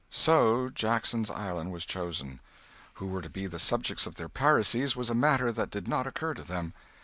[0.09, 2.39] So Jackson's Island was chosen.
[2.95, 6.07] Who were to be the subjects of their piracies was a matter that did not
[6.07, 6.73] occur to them.